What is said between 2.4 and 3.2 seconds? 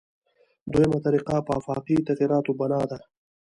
بنا ده.